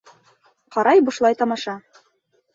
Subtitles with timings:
[0.75, 1.77] Ҡарай бушлай тамаша.